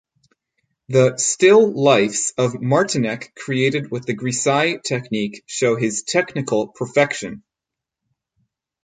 [0.89, 7.43] The still lifes of Martinec created with the grisaille technique show his technical perfection.